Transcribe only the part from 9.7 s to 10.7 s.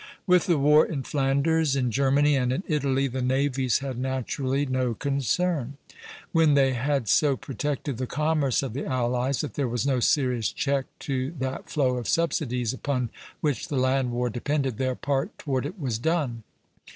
no serious